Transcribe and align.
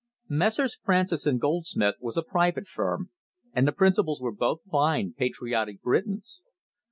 Messrs. 0.29 0.79
Francis 0.83 1.27
and 1.27 1.39
Goldsmith 1.39 1.93
was 1.99 2.17
a 2.17 2.23
private 2.23 2.65
firm, 2.65 3.11
and 3.53 3.67
the 3.67 3.71
principals 3.71 4.19
were 4.19 4.31
both 4.33 4.61
fine, 4.67 5.13
patriotic 5.15 5.79
Britons. 5.83 6.41